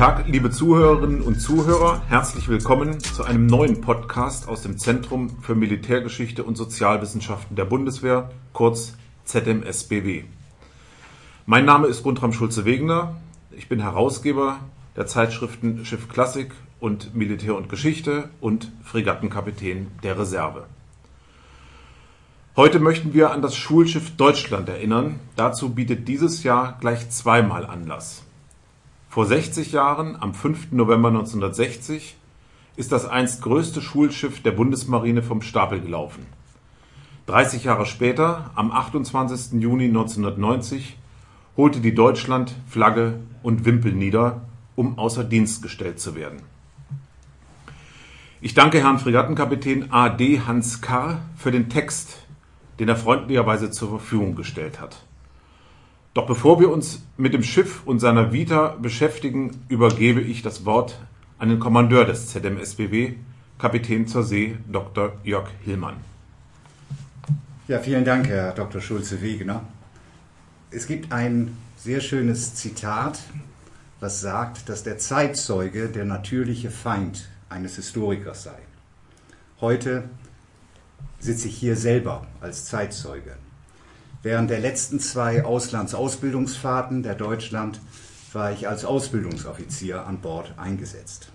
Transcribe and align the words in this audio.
Tag, 0.00 0.26
liebe 0.28 0.50
Zuhörerinnen 0.50 1.20
und 1.20 1.42
Zuhörer. 1.42 2.00
Herzlich 2.08 2.48
willkommen 2.48 3.00
zu 3.00 3.22
einem 3.22 3.44
neuen 3.44 3.82
Podcast 3.82 4.48
aus 4.48 4.62
dem 4.62 4.78
Zentrum 4.78 5.28
für 5.42 5.54
Militärgeschichte 5.54 6.42
und 6.42 6.56
Sozialwissenschaften 6.56 7.54
der 7.54 7.66
Bundeswehr, 7.66 8.30
kurz 8.54 8.94
ZMSBW. 9.26 10.24
Mein 11.44 11.66
Name 11.66 11.86
ist 11.86 12.02
Guntram 12.02 12.32
Schulze-Wegener. 12.32 13.14
Ich 13.50 13.68
bin 13.68 13.80
Herausgeber 13.80 14.60
der 14.96 15.06
Zeitschriften 15.06 15.84
Schiff 15.84 16.08
Klassik 16.08 16.52
und 16.80 17.14
Militär 17.14 17.54
und 17.54 17.68
Geschichte 17.68 18.30
und 18.40 18.72
Fregattenkapitän 18.82 19.88
der 20.02 20.18
Reserve. 20.18 20.64
Heute 22.56 22.78
möchten 22.78 23.12
wir 23.12 23.32
an 23.32 23.42
das 23.42 23.54
Schulschiff 23.54 24.16
Deutschland 24.16 24.70
erinnern. 24.70 25.20
Dazu 25.36 25.74
bietet 25.74 26.08
dieses 26.08 26.42
Jahr 26.42 26.78
gleich 26.80 27.10
zweimal 27.10 27.66
Anlass. 27.66 28.22
Vor 29.10 29.26
60 29.26 29.72
Jahren, 29.72 30.14
am 30.22 30.34
5. 30.34 30.70
November 30.70 31.08
1960, 31.08 32.16
ist 32.76 32.92
das 32.92 33.08
einst 33.08 33.42
größte 33.42 33.82
Schulschiff 33.82 34.40
der 34.40 34.52
Bundesmarine 34.52 35.24
vom 35.24 35.42
Stapel 35.42 35.80
gelaufen. 35.80 36.24
30 37.26 37.64
Jahre 37.64 37.86
später, 37.86 38.52
am 38.54 38.70
28. 38.70 39.60
Juni 39.60 39.86
1990, 39.86 40.96
holte 41.56 41.80
die 41.80 41.92
Deutschland 41.92 42.54
Flagge 42.68 43.18
und 43.42 43.64
Wimpel 43.64 43.94
nieder, 43.94 44.42
um 44.76 44.96
außer 44.96 45.24
Dienst 45.24 45.60
gestellt 45.60 45.98
zu 45.98 46.14
werden. 46.14 46.42
Ich 48.40 48.54
danke 48.54 48.78
Herrn 48.78 49.00
Fregattenkapitän 49.00 49.90
A.D. 49.90 50.42
Hans 50.46 50.82
Karr 50.82 51.20
für 51.34 51.50
den 51.50 51.68
Text, 51.68 52.16
den 52.78 52.88
er 52.88 52.94
freundlicherweise 52.94 53.72
zur 53.72 53.88
Verfügung 53.88 54.36
gestellt 54.36 54.80
hat. 54.80 55.04
Doch 56.12 56.26
bevor 56.26 56.58
wir 56.58 56.70
uns 56.70 57.02
mit 57.16 57.34
dem 57.34 57.44
Schiff 57.44 57.82
und 57.86 58.00
seiner 58.00 58.32
Vita 58.32 58.76
beschäftigen, 58.82 59.62
übergebe 59.68 60.20
ich 60.20 60.42
das 60.42 60.64
Wort 60.64 60.98
an 61.38 61.50
den 61.50 61.60
Kommandeur 61.60 62.04
des 62.04 62.28
ZMSBW, 62.28 63.14
Kapitän 63.58 64.08
zur 64.08 64.24
See, 64.24 64.56
Dr. 64.70 65.12
Jörg 65.22 65.48
Hillmann. 65.64 65.96
Ja, 67.68 67.78
vielen 67.78 68.04
Dank, 68.04 68.26
Herr 68.26 68.52
Dr. 68.52 68.80
Schulze-Wegener. 68.80 69.62
Es 70.72 70.88
gibt 70.88 71.12
ein 71.12 71.56
sehr 71.76 72.00
schönes 72.00 72.56
Zitat, 72.56 73.20
was 74.00 74.20
sagt, 74.20 74.68
dass 74.68 74.82
der 74.82 74.98
Zeitzeuge 74.98 75.88
der 75.88 76.04
natürliche 76.04 76.70
Feind 76.70 77.28
eines 77.48 77.76
Historikers 77.76 78.42
sei. 78.42 78.58
Heute 79.60 80.10
sitze 81.20 81.46
ich 81.46 81.56
hier 81.56 81.76
selber 81.76 82.26
als 82.40 82.64
Zeitzeuge. 82.64 83.36
Während 84.22 84.50
der 84.50 84.60
letzten 84.60 85.00
zwei 85.00 85.44
Auslandsausbildungsfahrten 85.44 87.02
der 87.02 87.14
Deutschland 87.14 87.80
war 88.34 88.52
ich 88.52 88.68
als 88.68 88.84
Ausbildungsoffizier 88.84 90.06
an 90.06 90.20
Bord 90.20 90.52
eingesetzt. 90.58 91.32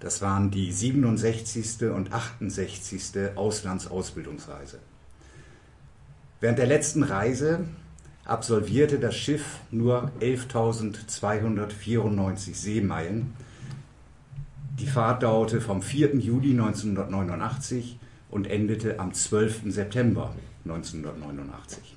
Das 0.00 0.22
waren 0.22 0.50
die 0.50 0.72
67. 0.72 1.90
und 1.90 2.14
68. 2.14 3.36
Auslandsausbildungsreise. 3.36 4.78
Während 6.40 6.58
der 6.58 6.66
letzten 6.66 7.02
Reise 7.02 7.66
absolvierte 8.24 8.98
das 8.98 9.14
Schiff 9.14 9.60
nur 9.70 10.10
11.294 10.20 12.54
Seemeilen. 12.54 13.34
Die 14.78 14.86
Fahrt 14.86 15.22
dauerte 15.22 15.60
vom 15.60 15.82
4. 15.82 16.16
Juli 16.16 16.52
1989 16.52 17.98
und 18.30 18.46
endete 18.46 19.00
am 19.00 19.12
12. 19.12 19.64
September 19.66 20.34
1989. 20.64 21.95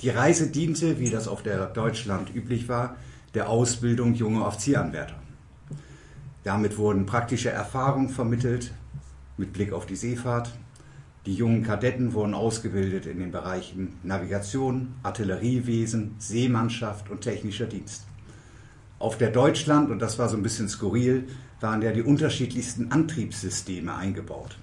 Die 0.00 0.10
Reise 0.10 0.46
diente, 0.46 1.00
wie 1.00 1.10
das 1.10 1.26
auf 1.26 1.42
der 1.42 1.66
Deutschland 1.66 2.32
üblich 2.32 2.68
war, 2.68 2.96
der 3.34 3.48
Ausbildung 3.48 4.14
junger 4.14 4.46
Offizieranwärter. 4.46 5.16
Damit 6.44 6.78
wurden 6.78 7.04
praktische 7.04 7.50
Erfahrungen 7.50 8.08
vermittelt 8.08 8.72
mit 9.36 9.52
Blick 9.52 9.72
auf 9.72 9.86
die 9.86 9.96
Seefahrt. 9.96 10.52
Die 11.26 11.34
jungen 11.34 11.64
Kadetten 11.64 12.14
wurden 12.14 12.34
ausgebildet 12.34 13.06
in 13.06 13.18
den 13.18 13.32
Bereichen 13.32 13.98
Navigation, 14.04 14.94
Artilleriewesen, 15.02 16.14
Seemannschaft 16.18 17.10
und 17.10 17.22
technischer 17.22 17.66
Dienst. 17.66 18.06
Auf 19.00 19.18
der 19.18 19.30
Deutschland, 19.30 19.90
und 19.90 19.98
das 20.00 20.18
war 20.18 20.28
so 20.28 20.36
ein 20.36 20.42
bisschen 20.44 20.68
skurril, 20.68 21.28
waren 21.60 21.82
ja 21.82 21.90
die 21.90 22.02
unterschiedlichsten 22.02 22.92
Antriebssysteme 22.92 23.94
eingebaut. 23.94 24.58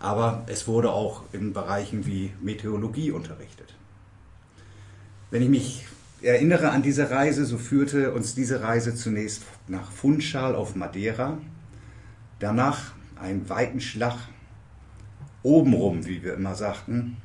Aber 0.00 0.42
es 0.46 0.66
wurde 0.66 0.90
auch 0.90 1.22
in 1.32 1.52
Bereichen 1.52 2.06
wie 2.06 2.32
Meteorologie 2.40 3.12
unterrichtet. 3.12 3.74
Wenn 5.32 5.40
ich 5.40 5.48
mich 5.48 5.86
erinnere 6.20 6.72
an 6.72 6.82
diese 6.82 7.10
Reise, 7.10 7.46
so 7.46 7.56
führte 7.56 8.12
uns 8.12 8.34
diese 8.34 8.60
Reise 8.60 8.94
zunächst 8.94 9.44
nach 9.66 9.90
Funchal 9.90 10.54
auf 10.54 10.76
Madeira, 10.76 11.38
danach 12.38 12.92
einen 13.18 13.48
weiten 13.48 13.80
Schlag 13.80 14.18
obenrum, 15.42 16.04
wie 16.04 16.22
wir 16.22 16.34
immer 16.34 16.54
sagten, 16.54 17.16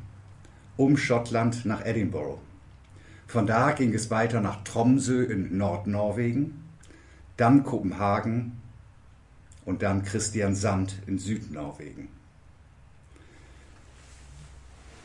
um 0.77 0.95
Schottland 0.95 1.65
nach 1.65 1.85
Edinburgh. 1.85 2.39
Von 3.27 3.45
da 3.45 3.73
ging 3.73 3.93
es 3.93 4.09
weiter 4.09 4.39
nach 4.39 4.63
Tromsø 4.63 5.23
in 5.23 5.57
Nordnorwegen, 5.57 6.63
dann 7.35 7.65
Kopenhagen 7.65 8.53
und 9.65 9.81
dann 9.81 10.03
Christiansand 10.03 10.95
in 11.07 11.19
Südnorwegen. 11.19 12.07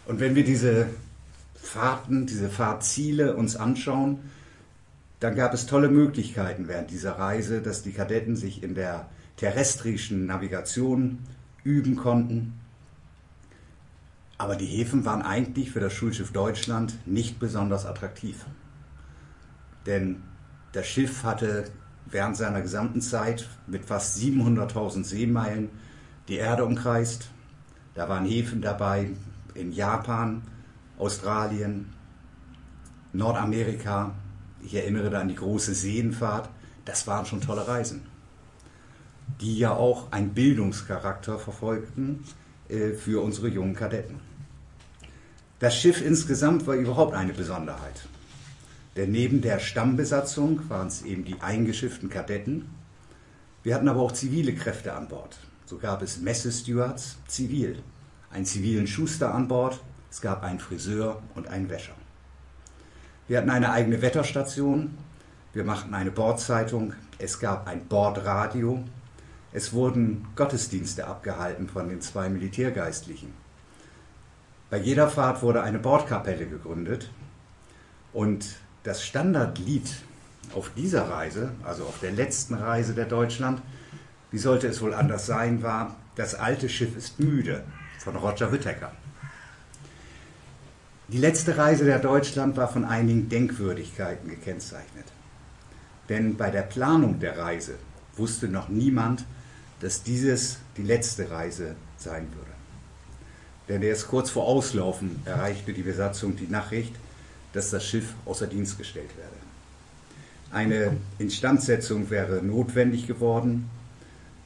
Und 0.06 0.20
wenn 0.20 0.36
wir 0.36 0.44
diese 0.44 0.86
Fahrten, 1.62 2.26
diese 2.26 2.50
Fahrziele 2.50 3.36
uns 3.36 3.56
anschauen, 3.56 4.18
dann 5.20 5.36
gab 5.36 5.54
es 5.54 5.66
tolle 5.66 5.88
Möglichkeiten 5.88 6.66
während 6.66 6.90
dieser 6.90 7.12
Reise, 7.12 7.62
dass 7.62 7.82
die 7.82 7.92
Kadetten 7.92 8.34
sich 8.34 8.62
in 8.64 8.74
der 8.74 9.08
terrestrischen 9.36 10.26
Navigation 10.26 11.20
üben 11.62 11.94
konnten. 11.94 12.60
Aber 14.36 14.56
die 14.56 14.66
Häfen 14.66 15.04
waren 15.04 15.22
eigentlich 15.22 15.70
für 15.70 15.78
das 15.78 15.92
Schulschiff 15.92 16.32
Deutschland 16.32 16.98
nicht 17.06 17.38
besonders 17.38 17.86
attraktiv. 17.86 18.44
Denn 19.86 20.24
das 20.72 20.88
Schiff 20.88 21.22
hatte 21.22 21.66
während 22.06 22.36
seiner 22.36 22.60
gesamten 22.60 23.00
Zeit 23.00 23.48
mit 23.68 23.84
fast 23.84 24.18
700.000 24.18 25.04
Seemeilen 25.04 25.70
die 26.26 26.36
Erde 26.36 26.64
umkreist. 26.64 27.30
Da 27.94 28.08
waren 28.08 28.26
Häfen 28.26 28.60
dabei 28.60 29.10
in 29.54 29.72
Japan, 29.72 30.42
Australien, 31.02 31.92
Nordamerika. 33.12 34.14
Ich 34.62 34.74
erinnere 34.74 35.10
da 35.10 35.20
an 35.20 35.28
die 35.28 35.34
große 35.34 35.74
Seenfahrt. 35.74 36.48
Das 36.84 37.08
waren 37.08 37.26
schon 37.26 37.40
tolle 37.40 37.66
Reisen, 37.66 38.02
die 39.40 39.58
ja 39.58 39.72
auch 39.72 40.12
einen 40.12 40.32
Bildungscharakter 40.32 41.40
verfolgten 41.40 42.22
äh, 42.68 42.92
für 42.92 43.20
unsere 43.20 43.48
jungen 43.48 43.74
Kadetten. 43.74 44.20
Das 45.58 45.76
Schiff 45.76 46.00
insgesamt 46.00 46.66
war 46.68 46.76
überhaupt 46.76 47.14
eine 47.14 47.32
Besonderheit. 47.32 48.08
Denn 48.94 49.10
neben 49.10 49.40
der 49.40 49.58
Stammbesatzung 49.58 50.68
waren 50.68 50.86
es 50.86 51.02
eben 51.02 51.24
die 51.24 51.40
eingeschifften 51.40 52.10
Kadetten. 52.10 52.70
Wir 53.64 53.74
hatten 53.74 53.88
aber 53.88 54.02
auch 54.02 54.12
zivile 54.12 54.54
Kräfte 54.54 54.92
an 54.92 55.08
Bord. 55.08 55.38
So 55.64 55.78
gab 55.78 56.02
es 56.02 56.20
Messestewards 56.20 57.16
zivil, 57.26 57.82
einen 58.30 58.44
zivilen 58.44 58.86
Schuster 58.86 59.34
an 59.34 59.48
Bord, 59.48 59.80
es 60.12 60.20
gab 60.20 60.42
einen 60.42 60.60
Friseur 60.60 61.22
und 61.34 61.48
einen 61.48 61.70
Wäscher. 61.70 61.94
Wir 63.28 63.38
hatten 63.38 63.48
eine 63.48 63.72
eigene 63.72 64.02
Wetterstation. 64.02 64.98
Wir 65.54 65.64
machten 65.64 65.94
eine 65.94 66.10
Bordzeitung. 66.10 66.92
Es 67.16 67.40
gab 67.40 67.66
ein 67.66 67.86
Bordradio. 67.86 68.84
Es 69.54 69.72
wurden 69.72 70.28
Gottesdienste 70.36 71.06
abgehalten 71.06 71.66
von 71.66 71.88
den 71.88 72.02
zwei 72.02 72.28
Militärgeistlichen. 72.28 73.32
Bei 74.68 74.76
jeder 74.76 75.08
Fahrt 75.08 75.40
wurde 75.40 75.62
eine 75.62 75.78
Bordkapelle 75.78 76.44
gegründet. 76.46 77.10
Und 78.12 78.56
das 78.82 79.02
Standardlied 79.02 79.94
auf 80.54 80.72
dieser 80.76 81.08
Reise, 81.08 81.52
also 81.64 81.84
auf 81.84 82.00
der 82.00 82.12
letzten 82.12 82.52
Reise 82.52 82.92
der 82.92 83.06
Deutschland, 83.06 83.62
wie 84.30 84.36
sollte 84.38 84.66
es 84.66 84.82
wohl 84.82 84.92
anders 84.92 85.24
sein, 85.24 85.62
war 85.62 85.96
Das 86.16 86.34
alte 86.34 86.68
Schiff 86.68 86.94
ist 86.98 87.18
müde 87.18 87.64
von 87.98 88.14
Roger 88.16 88.52
Whittaker. 88.52 88.92
Die 91.12 91.18
letzte 91.18 91.58
Reise 91.58 91.84
der 91.84 91.98
Deutschland 91.98 92.56
war 92.56 92.68
von 92.68 92.86
einigen 92.86 93.28
Denkwürdigkeiten 93.28 94.30
gekennzeichnet. 94.30 95.04
Denn 96.08 96.38
bei 96.38 96.50
der 96.50 96.62
Planung 96.62 97.20
der 97.20 97.36
Reise 97.36 97.74
wusste 98.16 98.48
noch 98.48 98.70
niemand, 98.70 99.26
dass 99.80 100.02
dieses 100.02 100.56
die 100.78 100.82
letzte 100.82 101.30
Reise 101.30 101.74
sein 101.98 102.28
würde. 102.34 102.50
Denn 103.68 103.82
erst 103.82 104.08
kurz 104.08 104.30
vor 104.30 104.46
Auslaufen 104.46 105.20
erreichte 105.26 105.74
die 105.74 105.82
Besatzung 105.82 106.34
die 106.34 106.46
Nachricht, 106.46 106.94
dass 107.52 107.68
das 107.68 107.84
Schiff 107.84 108.14
außer 108.24 108.46
Dienst 108.46 108.78
gestellt 108.78 109.10
werde. 109.18 109.36
Eine 110.50 110.96
Instandsetzung 111.18 112.08
wäre 112.08 112.42
notwendig 112.42 113.06
geworden. 113.06 113.68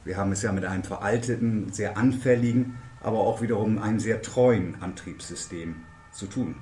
Wir 0.03 0.17
haben 0.17 0.33
es 0.33 0.41
ja 0.41 0.51
mit 0.51 0.65
einem 0.65 0.83
veralteten, 0.83 1.71
sehr 1.71 1.97
anfälligen, 1.97 2.75
aber 3.01 3.19
auch 3.19 3.41
wiederum 3.41 3.81
einem 3.81 4.01
sehr 4.01 4.21
treuen 4.21 4.75
Antriebssystem 4.81 5.75
zu 6.17 6.27
tun. 6.27 6.55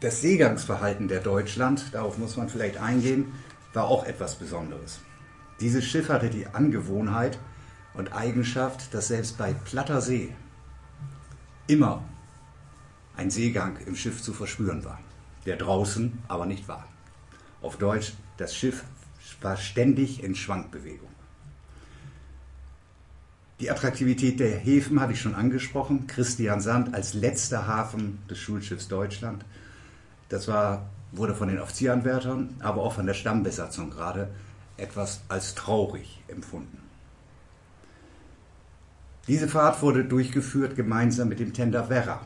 Das 0.00 0.22
Seegangsverhalten 0.22 1.08
der 1.08 1.20
Deutschland, 1.20 1.92
darauf 1.92 2.16
muss 2.16 2.36
man 2.36 2.48
vielleicht 2.48 2.78
eingehen, 2.78 3.32
war 3.74 3.84
auch 3.84 4.04
etwas 4.04 4.36
Besonderes. 4.36 5.00
Dieses 5.60 5.84
Schiff 5.84 6.08
hatte 6.08 6.30
die 6.30 6.46
Angewohnheit 6.46 7.38
und 7.92 8.14
Eigenschaft, 8.14 8.94
dass 8.94 9.08
selbst 9.08 9.36
bei 9.36 9.52
platter 9.52 10.00
See 10.00 10.34
immer 11.66 12.02
ein 13.14 13.30
Seegang 13.30 13.76
im 13.84 13.94
Schiff 13.94 14.22
zu 14.22 14.32
verspüren 14.32 14.84
war, 14.84 14.98
der 15.44 15.56
draußen 15.56 16.18
aber 16.28 16.46
nicht 16.46 16.66
war. 16.66 16.88
Auf 17.60 17.76
Deutsch, 17.76 18.14
das 18.38 18.56
Schiff 18.56 18.84
war 19.42 19.58
ständig 19.58 20.24
in 20.24 20.34
Schwankbewegung. 20.34 21.09
Die 23.60 23.70
Attraktivität 23.70 24.40
der 24.40 24.56
Häfen 24.56 25.00
hatte 25.00 25.12
ich 25.12 25.20
schon 25.20 25.34
angesprochen. 25.34 26.06
Christian 26.06 26.62
Sand 26.62 26.94
als 26.94 27.12
letzter 27.12 27.66
Hafen 27.66 28.18
des 28.30 28.38
Schulschiffs 28.38 28.88
Deutschland. 28.88 29.44
Das 30.30 30.48
war, 30.48 30.88
wurde 31.12 31.34
von 31.34 31.48
den 31.48 31.58
Offizieranwärtern, 31.58 32.56
aber 32.60 32.82
auch 32.82 32.94
von 32.94 33.04
der 33.04 33.12
Stammbesatzung 33.12 33.90
gerade 33.90 34.30
etwas 34.78 35.20
als 35.28 35.54
traurig 35.54 36.22
empfunden. 36.28 36.78
Diese 39.28 39.46
Fahrt 39.46 39.82
wurde 39.82 40.06
durchgeführt 40.06 40.74
gemeinsam 40.74 41.28
mit 41.28 41.38
dem 41.38 41.52
Tender 41.52 41.90
Werra. 41.90 42.22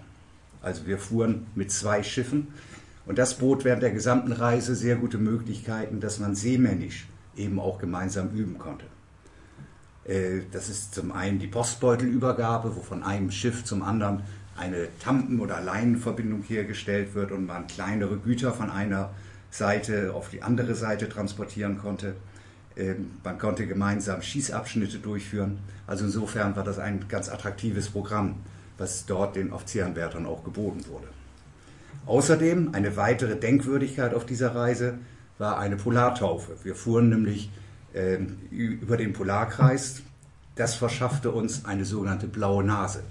Also 0.62 0.87
wir 0.87 0.98
fuhren 0.98 1.48
mit 1.56 1.72
zwei 1.72 2.04
Schiffen 2.04 2.48
und 3.06 3.19
das 3.19 3.38
bot 3.38 3.64
während 3.64 3.82
der 3.82 3.90
gesamten 3.90 4.30
Reise 4.30 4.76
sehr 4.76 4.94
gute 4.94 5.19
Möglichkeiten, 5.19 5.98
dass 5.98 6.20
man 6.20 6.37
seemännisch 6.37 7.08
eben 7.37 7.58
auch 7.58 7.78
gemeinsam 7.78 8.30
üben 8.30 8.56
konnte. 8.56 8.87
Äh, 10.06 10.40
das 10.52 10.68
ist 10.68 10.94
zum 10.94 11.12
einen 11.12 11.38
die 11.38 11.46
Postbeutelübergabe, 11.46 12.76
wo 12.76 12.80
von 12.80 13.02
einem 13.02 13.30
Schiff 13.30 13.64
zum 13.64 13.82
anderen 13.82 14.22
eine 14.56 14.88
Tampen- 15.00 15.40
oder 15.40 15.60
Leinenverbindung 15.60 16.42
hergestellt 16.42 17.14
wird 17.14 17.32
und 17.32 17.46
man 17.46 17.66
kleinere 17.66 18.18
Güter 18.18 18.52
von 18.52 18.70
einer 18.70 19.10
Seite 19.50 20.12
auf 20.14 20.30
die 20.30 20.42
andere 20.42 20.74
Seite 20.74 21.08
transportieren 21.08 21.78
konnte. 21.78 22.14
Ähm, 22.76 23.12
man 23.22 23.38
konnte 23.38 23.66
gemeinsam 23.66 24.22
Schießabschnitte 24.22 24.98
durchführen. 24.98 25.58
Also 25.86 26.04
insofern 26.04 26.56
war 26.56 26.64
das 26.64 26.78
ein 26.78 27.06
ganz 27.08 27.28
attraktives 27.28 27.88
Programm, 27.88 28.36
was 28.78 29.06
dort 29.06 29.36
den 29.36 29.52
Offizieranwärtern 29.52 30.26
auch 30.26 30.44
geboten 30.44 30.84
wurde. 30.88 31.08
Außerdem 32.06 32.74
eine 32.74 32.96
weitere 32.96 33.36
Denkwürdigkeit 33.36 34.12
auf 34.12 34.26
dieser 34.26 34.54
Reise 34.54 34.98
war 35.38 35.58
eine 35.58 35.76
Polartaufe. 35.76 36.52
Wir 36.62 36.74
fuhren 36.74 37.08
nämlich 37.08 37.50
äh, 37.94 38.19
über 38.50 38.96
den 38.96 39.12
Polarkreis. 39.12 40.02
Das 40.56 40.75
verschaffte 40.75 41.31
uns 41.31 41.64
eine 41.64 41.85
sogenannte 41.85 42.29
blaue 42.29 42.62
Nase. 42.62 43.02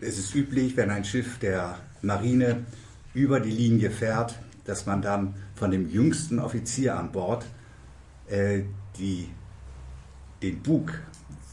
Es 0.00 0.18
ist 0.18 0.34
üblich, 0.34 0.76
wenn 0.76 0.90
ein 0.90 1.04
Schiff 1.04 1.38
der 1.38 1.78
Marine 2.02 2.66
über 3.14 3.40
die 3.40 3.50
Linie 3.50 3.90
fährt, 3.90 4.38
dass 4.64 4.84
man 4.84 5.00
dann 5.00 5.34
von 5.54 5.70
dem 5.70 5.88
jüngsten 5.88 6.38
Offizier 6.38 6.98
an 6.98 7.12
Bord 7.12 7.46
äh, 8.28 8.62
die, 8.98 9.30
den 10.42 10.62
Bug 10.62 10.92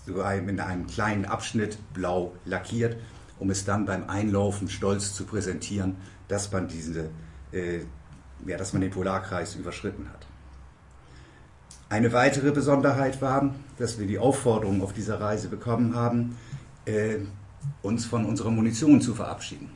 in 0.05 0.59
einem 0.59 0.87
kleinen 0.87 1.23
Abschnitt 1.23 1.77
blau 1.93 2.35
lackiert, 2.43 2.97
um 3.39 3.49
es 3.49 3.63
dann 3.63 3.85
beim 3.85 4.09
Einlaufen 4.09 4.67
stolz 4.69 5.13
zu 5.13 5.23
präsentieren, 5.25 5.95
dass 6.27 6.51
man, 6.51 6.67
diese, 6.67 7.09
äh, 7.53 7.79
ja, 8.45 8.57
dass 8.57 8.73
man 8.73 8.81
den 8.81 8.91
Polarkreis 8.91 9.55
überschritten 9.55 10.09
hat. 10.11 10.27
Eine 11.93 12.11
weitere 12.11 12.49
Besonderheit 12.49 13.21
war, 13.21 13.53
dass 13.77 13.99
wir 13.99 14.07
die 14.07 14.17
Aufforderung 14.17 14.81
auf 14.81 14.93
dieser 14.93 15.21
Reise 15.21 15.47
bekommen 15.47 15.93
haben, 15.93 16.35
äh, 16.85 17.17
uns 17.83 18.05
von 18.05 18.25
unserer 18.25 18.49
Munition 18.49 18.99
zu 18.99 19.13
verabschieden. 19.13 19.69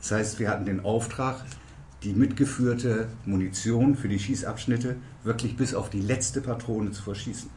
Das 0.00 0.12
heißt, 0.12 0.38
wir 0.38 0.50
hatten 0.50 0.66
den 0.66 0.84
Auftrag, 0.84 1.44
die 2.04 2.12
mitgeführte 2.12 3.08
Munition 3.26 3.96
für 3.96 4.06
die 4.06 4.20
Schießabschnitte 4.20 4.94
wirklich 5.24 5.56
bis 5.56 5.74
auf 5.74 5.90
die 5.90 6.00
letzte 6.00 6.42
Patrone 6.42 6.92
zu 6.92 7.02
verschießen. 7.02 7.50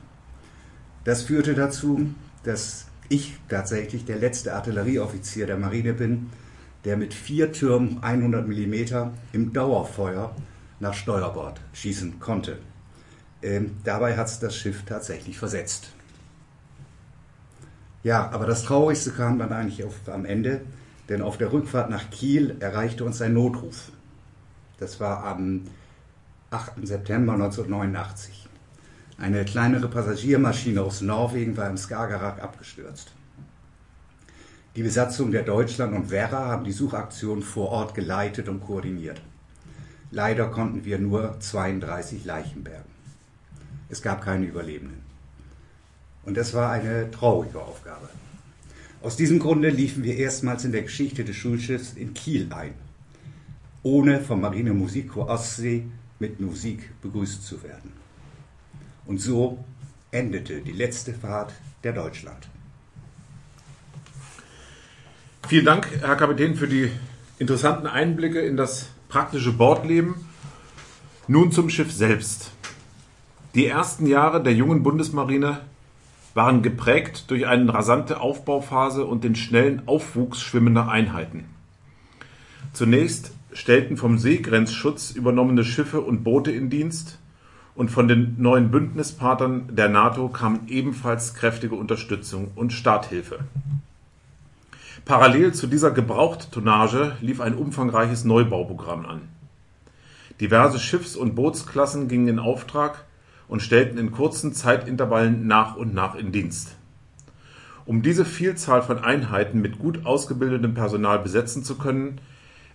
Das 1.03 1.21
führte 1.21 1.53
dazu, 1.53 2.07
dass 2.41 2.87
ich 3.07 3.35
tatsächlich 3.49 4.03
der 4.03 4.17
letzte 4.17 4.55
Artillerieoffizier 4.55 5.45
der 5.45 5.57
Marine 5.57 5.93
bin, 5.93 6.31
der 6.85 6.97
mit 6.97 7.13
vier 7.13 7.51
Türmen 7.51 8.01
100 8.01 8.47
mm 8.47 8.73
im 9.31 9.53
Dauerfeuer 9.53 10.35
nach 10.79 10.95
Steuerbord 10.95 11.61
schießen 11.73 12.19
konnte. 12.19 12.57
Ähm, 13.41 13.77
dabei 13.83 14.17
hat 14.17 14.27
es 14.27 14.39
das 14.39 14.55
Schiff 14.55 14.83
tatsächlich 14.85 15.37
versetzt. 15.37 15.91
Ja, 18.03 18.29
aber 18.31 18.45
das 18.45 18.63
Traurigste 18.63 19.11
kam 19.11 19.39
dann 19.39 19.53
eigentlich 19.53 19.83
auf, 19.83 19.95
am 20.07 20.25
Ende, 20.25 20.61
denn 21.09 21.21
auf 21.21 21.37
der 21.37 21.51
Rückfahrt 21.51 21.89
nach 21.89 22.09
Kiel 22.09 22.55
erreichte 22.59 23.03
uns 23.03 23.21
ein 23.21 23.33
Notruf. 23.33 23.91
Das 24.79 24.99
war 24.99 25.23
am 25.23 25.63
8. 26.49 26.85
September 26.85 27.33
1989. 27.33 28.47
Eine 29.17 29.45
kleinere 29.45 29.87
Passagiermaschine 29.87 30.81
aus 30.81 31.01
Norwegen 31.01 31.55
war 31.55 31.69
im 31.69 31.77
Skagerrak 31.77 32.41
abgestürzt. 32.41 33.13
Die 34.75 34.83
Besatzung 34.83 35.31
der 35.31 35.43
Deutschland 35.43 35.93
und 35.93 36.09
Werra 36.09 36.45
haben 36.47 36.63
die 36.63 36.71
Suchaktion 36.71 37.43
vor 37.43 37.69
Ort 37.69 37.93
geleitet 37.93 38.49
und 38.49 38.61
koordiniert. 38.61 39.21
Leider 40.11 40.47
konnten 40.47 40.85
wir 40.85 40.97
nur 40.97 41.39
32 41.39 42.25
Leichen 42.25 42.63
bergen. 42.63 42.90
Es 43.91 44.01
gab 44.01 44.23
keine 44.23 44.45
Überlebenden. 44.45 45.01
Und 46.23 46.37
das 46.37 46.53
war 46.53 46.71
eine 46.71 47.11
traurige 47.11 47.59
Aufgabe. 47.59 48.09
Aus 49.01 49.17
diesem 49.17 49.37
Grunde 49.37 49.69
liefen 49.69 50.03
wir 50.03 50.15
erstmals 50.15 50.63
in 50.63 50.71
der 50.71 50.83
Geschichte 50.83 51.25
des 51.25 51.35
Schulschiffs 51.35 51.93
in 51.93 52.13
Kiel 52.13 52.53
ein, 52.53 52.73
ohne 53.83 54.21
vom 54.21 54.39
Marine 54.41 54.73
Musikchor 54.73 55.27
Ostsee 55.27 55.83
mit 56.19 56.39
Musik 56.39 56.89
begrüßt 57.01 57.45
zu 57.45 57.63
werden. 57.63 57.91
Und 59.05 59.19
so 59.19 59.61
endete 60.11 60.61
die 60.61 60.71
letzte 60.71 61.13
Fahrt 61.13 61.53
der 61.83 61.91
Deutschland. 61.91 62.47
Vielen 65.49 65.65
Dank, 65.65 65.89
Herr 65.99 66.15
Kapitän, 66.15 66.55
für 66.55 66.67
die 66.67 66.91
interessanten 67.39 67.87
Einblicke 67.87 68.39
in 68.39 68.55
das 68.55 68.87
praktische 69.09 69.51
Bordleben. 69.51 70.15
Nun 71.27 71.51
zum 71.51 71.69
Schiff 71.69 71.91
selbst. 71.91 72.51
Die 73.53 73.67
ersten 73.67 74.07
Jahre 74.07 74.41
der 74.41 74.53
jungen 74.53 74.81
Bundesmarine 74.81 75.59
waren 76.33 76.61
geprägt 76.61 77.29
durch 77.29 77.45
eine 77.47 77.73
rasante 77.73 78.21
Aufbauphase 78.21 79.05
und 79.05 79.25
den 79.25 79.35
schnellen 79.35 79.81
Aufwuchs 79.87 80.41
schwimmender 80.41 80.87
Einheiten. 80.87 81.43
Zunächst 82.71 83.33
stellten 83.51 83.97
vom 83.97 84.17
Seegrenzschutz 84.17 85.11
übernommene 85.11 85.65
Schiffe 85.65 85.99
und 85.99 86.23
Boote 86.23 86.51
in 86.51 86.69
Dienst 86.69 87.19
und 87.75 87.91
von 87.91 88.07
den 88.07 88.35
neuen 88.37 88.71
Bündnispartnern 88.71 89.75
der 89.75 89.89
NATO 89.89 90.29
kam 90.29 90.61
ebenfalls 90.67 91.33
kräftige 91.33 91.75
Unterstützung 91.75 92.51
und 92.55 92.71
Starthilfe. 92.71 93.39
Parallel 95.03 95.53
zu 95.53 95.67
dieser 95.67 95.91
Gebrauchttonnage 95.91 97.17
lief 97.19 97.41
ein 97.41 97.55
umfangreiches 97.55 98.23
Neubauprogramm 98.23 99.05
an. 99.05 99.21
Diverse 100.39 100.79
Schiffs- 100.79 101.17
und 101.17 101.35
Bootsklassen 101.35 102.07
gingen 102.07 102.29
in 102.29 102.39
Auftrag 102.39 103.03
und 103.51 103.61
stellten 103.61 103.97
in 103.97 104.13
kurzen 104.13 104.53
Zeitintervallen 104.53 105.45
nach 105.45 105.75
und 105.75 105.93
nach 105.93 106.15
in 106.15 106.31
Dienst. 106.31 106.77
Um 107.85 108.01
diese 108.01 108.23
Vielzahl 108.23 108.81
von 108.81 108.99
Einheiten 108.99 109.59
mit 109.59 109.77
gut 109.77 110.05
ausgebildetem 110.05 110.73
Personal 110.73 111.19
besetzen 111.19 111.61
zu 111.61 111.77
können, 111.77 112.21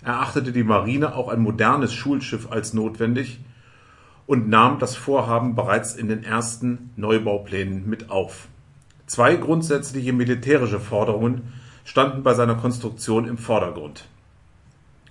erachtete 0.02 0.52
die 0.52 0.64
Marine 0.64 1.14
auch 1.14 1.28
ein 1.28 1.40
modernes 1.40 1.95
Schulschiff 1.95 2.52
als 2.52 2.75
notwendig 2.75 3.40
und 4.26 4.50
nahm 4.50 4.78
das 4.78 4.97
Vorhaben 4.97 5.54
bereits 5.54 5.95
in 5.95 6.09
den 6.09 6.23
ersten 6.23 6.90
Neubauplänen 6.97 7.88
mit 7.88 8.11
auf. 8.11 8.47
Zwei 9.06 9.37
grundsätzliche 9.37 10.12
militärische 10.12 10.78
Forderungen 10.78 11.54
standen 11.87 12.23
bei 12.23 12.35
seiner 12.35 12.56
Konstruktion 12.56 13.26
im 13.26 13.38
Vordergrund. 13.38 14.04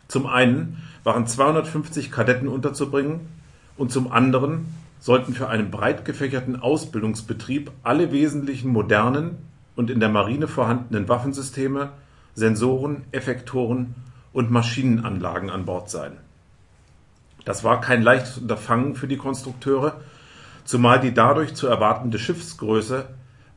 Zum 0.08 0.28
einen 0.28 0.84
waren 1.04 1.26
250 1.26 2.12
Kadetten 2.12 2.50
unterzubringen 2.50 3.22
und 3.78 3.92
zum 3.92 4.12
anderen 4.12 4.85
sollten 5.06 5.36
für 5.36 5.50
einen 5.50 5.70
breit 5.70 6.04
gefächerten 6.04 6.60
Ausbildungsbetrieb 6.60 7.70
alle 7.84 8.12
wesentlichen 8.12 8.72
modernen 8.72 9.38
und 9.76 9.92
in 9.92 10.00
der 10.00 10.10
Marine 10.10 10.48
vorhandenen 10.48 11.08
Waffensysteme, 11.08 11.92
Sensoren, 12.34 13.04
Effektoren 13.12 13.94
und 14.34 14.50
Maschinenanlagen 14.50 15.52
an 15.52 15.66
Bord 15.66 15.92
sein. 15.92 16.14
Das 17.46 17.64
war 17.64 17.82
kein 17.82 18.02
leichtes 18.02 18.40
Unterfangen 18.40 18.96
für 18.96 19.08
die 19.08 19.18
Konstrukteure, 19.18 20.02
zumal 20.64 21.00
die 21.00 21.14
dadurch 21.14 21.54
zu 21.54 21.68
erwartende 21.68 22.18
Schiffsgröße 22.18 23.06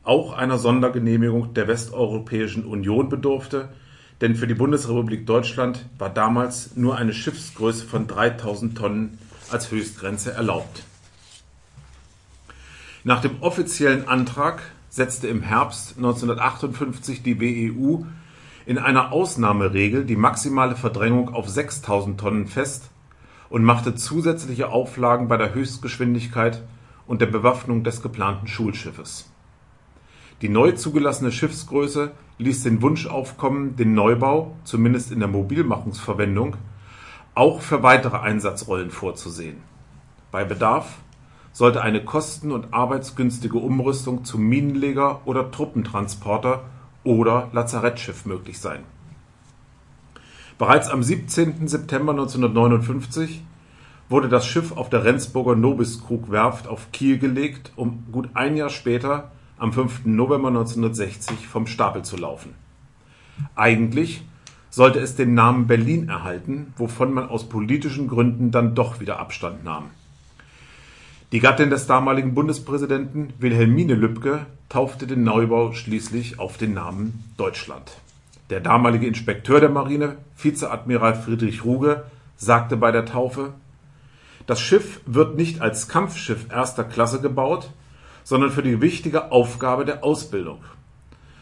auch 0.03 0.33
einer 0.33 0.59
Sondergenehmigung 0.59 1.55
der 1.55 1.67
Westeuropäischen 1.67 2.63
Union 2.63 3.09
bedurfte, 3.09 3.69
denn 4.21 4.35
für 4.35 4.45
die 4.45 4.53
Bundesrepublik 4.53 5.25
Deutschland 5.25 5.87
war 5.97 6.11
damals 6.11 6.75
nur 6.75 6.95
eine 6.95 7.13
Schiffsgröße 7.13 7.87
von 7.87 8.05
3000 8.05 8.77
Tonnen 8.77 9.17
als 9.49 9.71
Höchstgrenze 9.71 10.31
erlaubt 10.31 10.83
nach 13.03 13.21
dem 13.21 13.41
offiziellen 13.41 14.07
Antrag 14.07 14.61
setzte 14.89 15.27
im 15.27 15.41
Herbst 15.41 15.95
1958 15.97 17.23
die 17.23 17.39
WEU 17.39 18.03
in 18.65 18.77
einer 18.77 19.11
Ausnahmeregel 19.11 20.05
die 20.05 20.15
maximale 20.15 20.75
Verdrängung 20.75 21.33
auf 21.33 21.47
6000 21.47 22.19
Tonnen 22.19 22.47
fest 22.47 22.89
und 23.49 23.63
machte 23.63 23.95
zusätzliche 23.95 24.69
Auflagen 24.69 25.27
bei 25.27 25.37
der 25.37 25.53
Höchstgeschwindigkeit 25.53 26.61
und 27.07 27.21
der 27.21 27.27
Bewaffnung 27.27 27.83
des 27.83 28.01
geplanten 28.01 28.47
Schulschiffes. 28.47 29.31
Die 30.41 30.49
neu 30.49 30.73
zugelassene 30.73 31.31
Schiffsgröße 31.31 32.11
ließ 32.37 32.63
den 32.63 32.81
Wunsch 32.81 33.07
aufkommen, 33.07 33.75
den 33.75 33.93
Neubau, 33.93 34.55
zumindest 34.63 35.11
in 35.11 35.19
der 35.19 35.27
Mobilmachungsverwendung, 35.27 36.55
auch 37.33 37.61
für 37.61 37.83
weitere 37.83 38.17
Einsatzrollen 38.17 38.91
vorzusehen. 38.91 39.57
Bei 40.31 40.43
Bedarf 40.45 40.97
sollte 41.59 41.81
eine 41.81 42.01
kosten- 42.01 42.53
und 42.53 42.73
arbeitsgünstige 42.73 43.57
Umrüstung 43.57 44.23
zum 44.23 44.43
Minenleger 44.43 45.19
oder 45.25 45.51
Truppentransporter 45.51 46.63
oder 47.03 47.49
Lazarettschiff 47.51 48.25
möglich 48.25 48.59
sein. 48.59 48.85
Bereits 50.57 50.89
am 50.89 51.03
17. 51.03 51.67
September 51.67 52.13
1959 52.13 53.43
wurde 54.07 54.29
das 54.29 54.47
Schiff 54.47 54.71
auf 54.71 54.89
der 54.89 55.03
Rendsburger 55.03 55.57
Nobiskrug-Werft 55.57 56.65
auf 56.65 56.93
Kiel 56.93 57.19
gelegt, 57.19 57.73
um 57.75 58.05
gut 58.09 58.29
ein 58.35 58.55
Jahr 58.55 58.69
später, 58.69 59.31
am 59.57 59.73
5. 59.73 60.05
November 60.05 60.47
1960, 60.47 61.45
vom 61.45 61.67
Stapel 61.67 62.03
zu 62.03 62.15
laufen. 62.15 62.53
Eigentlich 63.55 64.23
sollte 64.69 64.99
es 64.99 65.17
den 65.17 65.33
Namen 65.33 65.67
Berlin 65.67 66.07
erhalten, 66.07 66.73
wovon 66.77 67.11
man 67.11 67.27
aus 67.27 67.49
politischen 67.49 68.07
Gründen 68.07 68.49
dann 68.49 68.75
doch 68.75 69.01
wieder 69.01 69.19
Abstand 69.19 69.65
nahm. 69.65 69.89
Die 71.31 71.41
Gattin 71.41 71.69
des 71.69 71.85
damaligen 71.85 72.33
Bundespräsidenten 72.33 73.33
Wilhelmine 73.37 73.93
Lübcke 73.93 74.47
taufte 74.67 75.05
den 75.05 75.23
Neubau 75.23 75.73
schließlich 75.73 76.39
auf 76.39 76.57
den 76.57 76.73
Namen 76.73 77.23
Deutschland. 77.37 77.91
Der 78.49 78.61
damalige 78.61 79.05
Inspekteur 79.05 79.59
der 79.59 79.69
Marine, 79.69 80.17
Vizeadmiral 80.41 81.13
Friedrich 81.13 81.63
Ruge, 81.63 82.05
sagte 82.35 82.77
bei 82.77 82.91
der 82.91 83.05
Taufe 83.05 83.53
Das 84.47 84.59
Schiff 84.59 85.01
wird 85.05 85.35
nicht 85.35 85.61
als 85.61 85.87
Kampfschiff 85.87 86.47
erster 86.51 86.83
Klasse 86.83 87.21
gebaut, 87.21 87.69
sondern 88.23 88.49
für 88.49 88.63
die 88.63 88.81
wichtige 88.81 89.31
Aufgabe 89.31 89.85
der 89.85 90.03
Ausbildung. 90.03 90.63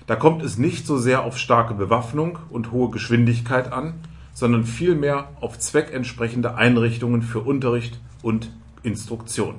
Da 0.06 0.18
kommt 0.18 0.44
es 0.44 0.58
nicht 0.58 0.86
so 0.86 0.98
sehr 0.98 1.24
auf 1.24 1.38
starke 1.38 1.76
Bewaffnung 1.76 2.40
und 2.50 2.74
hohe 2.74 2.92
Geschwindigkeit 2.92 3.72
an, 3.72 3.94
sondern 4.34 4.66
vielmehr 4.66 5.30
auf 5.40 5.58
zweckentsprechende 5.58 6.56
Einrichtungen 6.56 7.22
für 7.22 7.40
Unterricht 7.40 8.02
und 8.22 8.52
Instruktion. 8.84 9.56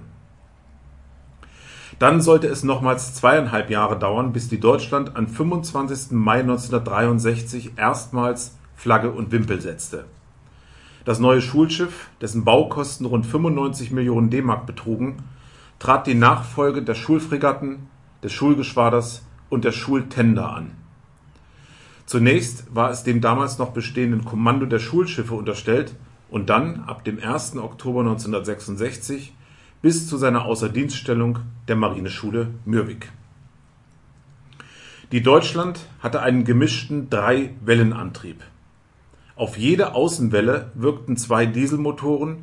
Dann 1.98 2.20
sollte 2.20 2.46
es 2.46 2.62
nochmals 2.62 3.14
zweieinhalb 3.14 3.70
Jahre 3.70 3.98
dauern, 3.98 4.32
bis 4.32 4.48
die 4.48 4.60
Deutschland 4.60 5.16
am 5.16 5.26
25. 5.26 6.12
Mai 6.12 6.40
1963 6.40 7.72
erstmals 7.76 8.56
Flagge 8.76 9.10
und 9.10 9.32
Wimpel 9.32 9.60
setzte. 9.60 10.04
Das 11.04 11.18
neue 11.18 11.40
Schulschiff, 11.40 12.10
dessen 12.20 12.44
Baukosten 12.44 13.06
rund 13.06 13.26
95 13.26 13.90
Millionen 13.90 14.30
D-Mark 14.30 14.66
betrugen, 14.66 15.24
trat 15.80 16.06
die 16.06 16.14
Nachfolge 16.14 16.82
der 16.82 16.94
Schulfregatten, 16.94 17.88
des 18.22 18.32
Schulgeschwaders 18.32 19.24
und 19.48 19.64
der 19.64 19.72
Schultender 19.72 20.52
an. 20.52 20.72
Zunächst 22.06 22.74
war 22.74 22.90
es 22.90 23.02
dem 23.02 23.20
damals 23.20 23.58
noch 23.58 23.70
bestehenden 23.70 24.24
Kommando 24.24 24.66
der 24.66 24.78
Schulschiffe 24.78 25.34
unterstellt 25.34 25.94
und 26.30 26.50
dann, 26.50 26.84
ab 26.86 27.04
dem 27.04 27.22
1. 27.22 27.56
Oktober 27.56 28.00
1966, 28.00 29.34
bis 29.80 30.08
zu 30.08 30.16
seiner 30.16 30.44
Außerdienststellung 30.44 31.38
der 31.68 31.76
Marineschule 31.76 32.48
Mürwik. 32.64 33.12
Die 35.12 35.22
Deutschland 35.22 35.80
hatte 36.00 36.20
einen 36.20 36.44
gemischten 36.44 37.08
Drei-Wellenantrieb. 37.08 38.42
Auf 39.36 39.56
jede 39.56 39.94
Außenwelle 39.94 40.72
wirkten 40.74 41.16
zwei 41.16 41.46
Dieselmotoren, 41.46 42.38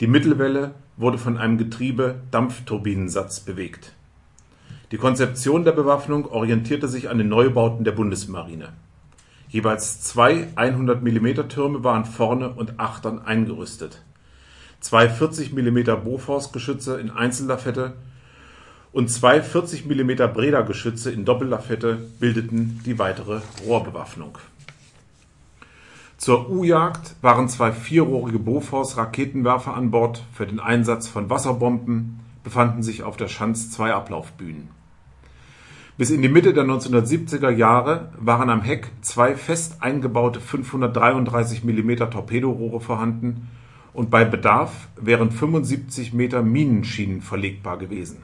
die 0.00 0.06
Mittelwelle 0.06 0.74
wurde 0.96 1.18
von 1.18 1.36
einem 1.36 1.58
Getriebe-Dampfturbinensatz 1.58 3.40
bewegt. 3.40 3.92
Die 4.92 4.98
Konzeption 4.98 5.64
der 5.64 5.72
Bewaffnung 5.72 6.26
orientierte 6.26 6.88
sich 6.88 7.10
an 7.10 7.18
den 7.18 7.28
Neubauten 7.28 7.84
der 7.84 7.92
Bundesmarine. 7.92 8.72
Jeweils 9.48 10.00
zwei 10.00 10.48
100-mm-Türme 10.54 11.82
waren 11.82 12.04
vorne 12.04 12.50
und 12.50 12.78
achtern 12.78 13.18
eingerüstet 13.18 14.02
zwei 14.80 15.08
40 15.08 15.52
mm 15.52 16.02
Bofors-Geschütze 16.04 17.00
in 17.00 17.10
Einzellafette 17.10 17.94
und 18.92 19.10
zwei 19.10 19.42
40 19.42 19.86
mm 19.86 20.32
Breda-Geschütze 20.32 21.10
in 21.10 21.24
Doppellafette 21.24 21.98
bildeten 22.20 22.80
die 22.84 22.98
weitere 22.98 23.40
Rohrbewaffnung. 23.66 24.38
Zur 26.16 26.50
U-Jagd 26.50 27.14
waren 27.22 27.48
zwei 27.48 27.70
vierrohrige 27.70 28.40
Bofors-Raketenwerfer 28.40 29.74
an 29.74 29.92
Bord. 29.92 30.24
Für 30.32 30.46
den 30.46 30.58
Einsatz 30.58 31.06
von 31.06 31.30
Wasserbomben 31.30 32.20
befanden 32.42 32.82
sich 32.82 33.04
auf 33.04 33.16
der 33.16 33.28
Schanz 33.28 33.70
zwei 33.70 33.92
Ablaufbühnen. 33.92 34.68
Bis 35.96 36.10
in 36.10 36.22
die 36.22 36.28
Mitte 36.28 36.54
der 36.54 36.64
1970er 36.64 37.50
Jahre 37.50 38.12
waren 38.18 38.50
am 38.50 38.62
Heck 38.62 38.88
zwei 39.00 39.34
fest 39.34 39.82
eingebaute 39.82 40.40
533 40.40 41.62
mm 41.62 42.10
Torpedorohre 42.10 42.80
vorhanden 42.80 43.48
und 43.98 44.10
bei 44.10 44.24
Bedarf 44.24 44.86
wären 44.94 45.32
75 45.32 46.12
Meter 46.12 46.40
Minenschienen 46.40 47.20
verlegbar 47.20 47.78
gewesen. 47.78 48.18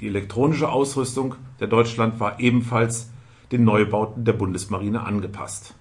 Die 0.00 0.06
elektronische 0.06 0.70
Ausrüstung 0.70 1.34
der 1.60 1.66
Deutschland 1.66 2.20
war 2.20 2.40
ebenfalls 2.40 3.10
den 3.52 3.64
Neubauten 3.64 4.24
der 4.24 4.32
Bundesmarine 4.32 5.02
angepasst. 5.02 5.74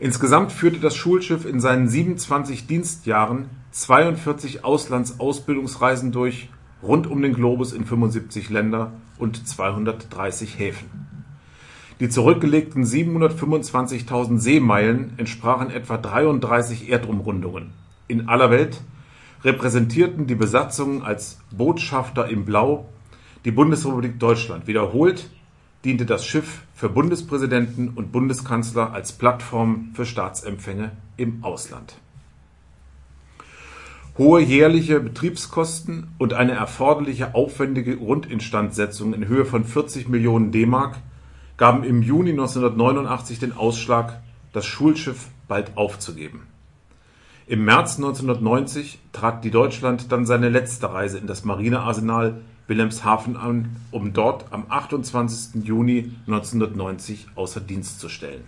Insgesamt 0.00 0.50
führte 0.50 0.80
das 0.80 0.96
Schulschiff 0.96 1.44
in 1.44 1.60
seinen 1.60 1.88
27 1.88 2.66
Dienstjahren 2.66 3.50
42 3.72 4.64
Auslandsausbildungsreisen 4.64 6.10
durch, 6.10 6.48
rund 6.82 7.06
um 7.06 7.20
den 7.20 7.34
Globus 7.34 7.74
in 7.74 7.84
75 7.84 8.48
Länder 8.48 8.92
und 9.18 9.46
230 9.46 10.58
Häfen 10.58 11.17
die 12.00 12.08
zurückgelegten 12.08 12.84
725.000 12.84 14.38
Seemeilen 14.38 15.12
entsprachen 15.16 15.70
etwa 15.70 15.96
33 15.96 16.90
Erdumrundungen. 16.90 17.72
In 18.06 18.28
aller 18.28 18.50
Welt 18.50 18.80
repräsentierten 19.44 20.26
die 20.26 20.34
Besatzungen 20.34 21.02
als 21.02 21.40
Botschafter 21.50 22.28
im 22.28 22.44
Blau 22.44 22.88
die 23.44 23.50
Bundesrepublik 23.50 24.18
Deutschland. 24.18 24.66
Wiederholt 24.66 25.30
diente 25.84 26.06
das 26.06 26.24
Schiff 26.24 26.62
für 26.74 26.88
Bundespräsidenten 26.88 27.90
und 27.90 28.12
Bundeskanzler 28.12 28.92
als 28.92 29.12
Plattform 29.12 29.90
für 29.94 30.06
Staatsempfänge 30.06 30.92
im 31.16 31.42
Ausland. 31.42 31.96
Hohe 34.16 34.40
jährliche 34.40 34.98
Betriebskosten 34.98 36.08
und 36.18 36.32
eine 36.32 36.52
erforderliche 36.52 37.36
aufwendige 37.36 37.96
Grundinstandsetzung 37.96 39.14
in 39.14 39.28
Höhe 39.28 39.44
von 39.44 39.64
40 39.64 40.08
Millionen 40.08 40.50
D-Mark 40.50 40.96
gaben 41.58 41.82
im 41.82 42.02
Juni 42.02 42.30
1989 42.30 43.40
den 43.40 43.52
Ausschlag, 43.52 44.20
das 44.52 44.64
Schulschiff 44.64 45.26
bald 45.48 45.76
aufzugeben. 45.76 46.46
Im 47.48 47.64
März 47.64 47.96
1990 47.96 49.00
trat 49.12 49.44
die 49.44 49.50
Deutschland 49.50 50.12
dann 50.12 50.24
seine 50.24 50.48
letzte 50.48 50.92
Reise 50.92 51.18
in 51.18 51.26
das 51.26 51.44
Marinearsenal 51.44 52.40
Wilhelmshaven 52.68 53.36
an, 53.36 53.76
um 53.90 54.12
dort 54.12 54.52
am 54.52 54.66
28. 54.68 55.64
Juni 55.64 56.12
1990 56.26 57.28
außer 57.34 57.60
Dienst 57.60 57.98
zu 57.98 58.08
stellen. 58.08 58.44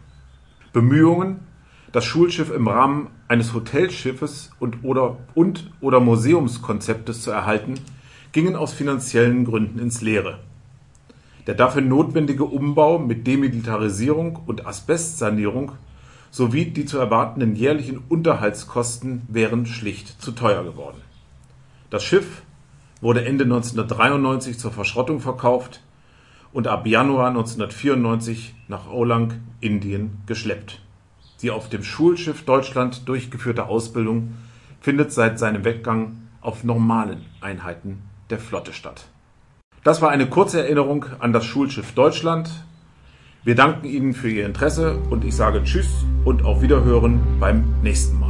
Bemühungen, 0.73 1.41
das 1.91 2.05
Schulschiff 2.05 2.53
im 2.53 2.69
Rahmen 2.69 3.09
eines 3.27 3.55
Hotelschiffes 3.55 4.53
und 4.61 4.85
oder, 4.85 5.17
und 5.35 5.73
oder 5.81 5.99
Museumskonzeptes 5.99 7.23
zu 7.23 7.31
erhalten, 7.33 7.75
gingen 8.33 8.55
aus 8.55 8.73
finanziellen 8.73 9.45
Gründen 9.45 9.81
ins 9.81 10.01
Leere 10.01 10.39
der 11.51 11.57
dafür 11.57 11.83
notwendige 11.83 12.45
Umbau 12.45 13.01
mit 13.01 13.27
Demilitarisierung 13.27 14.39
und 14.47 14.69
Asbestsanierung 14.69 15.73
sowie 16.31 16.67
die 16.67 16.85
zu 16.85 16.97
erwartenden 16.97 17.57
jährlichen 17.57 17.99
Unterhaltskosten 18.09 19.23
wären 19.27 19.67
schlicht 19.67 20.23
zu 20.23 20.31
teuer 20.31 20.63
geworden. 20.63 21.01
Das 21.91 22.05
Schiff 22.05 22.43
wurde 23.01 23.25
Ende 23.25 23.43
1993 23.43 24.61
zur 24.61 24.71
Verschrottung 24.71 25.19
verkauft 25.19 25.83
und 26.53 26.69
ab 26.69 26.87
Januar 26.87 27.31
1994 27.31 28.55
nach 28.69 28.89
Olang, 28.89 29.41
Indien, 29.61 30.19
geschleppt. 30.27 30.81
Die 31.43 31.51
auf 31.51 31.69
dem 31.69 31.83
Schulschiff 31.83 32.45
Deutschland 32.45 33.09
durchgeführte 33.09 33.67
Ausbildung 33.67 34.37
findet 34.81 35.11
seit 35.11 35.41
seinem 35.41 35.65
Weggang 35.65 36.29
auf 36.43 36.63
normalen 36.63 37.25
Einheiten 37.41 38.03
der 38.31 38.39
Flotte 38.39 38.73
statt 38.73 39.09
das 39.85 40.03
war 40.03 40.11
eine 40.11 40.27
kurze 40.27 40.63
Erinnerung 40.63 41.07
an 41.21 41.33
das 41.33 41.45
Schulschiff 41.45 41.93
Deutschland. 41.93 42.51
Wir 43.45 43.55
danken 43.55 43.87
Ihnen 43.87 44.13
für 44.13 44.31
Ihr 44.31 44.45
Interesse 44.45 44.99
und 45.09 45.25
ich 45.25 45.35
sage 45.35 45.63
Tschüss 45.65 46.05
und 46.25 46.45
auf 46.45 46.61
Wiederhören 46.61 47.21
beim 47.41 47.65
nächsten 47.83 48.21
Mal. 48.21 48.30